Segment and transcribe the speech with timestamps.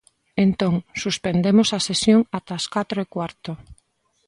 [0.45, 0.73] Entón,
[1.03, 3.51] suspendemos a sesión ata as catro e cuarto.